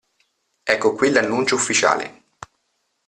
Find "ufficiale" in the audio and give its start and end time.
1.53-2.23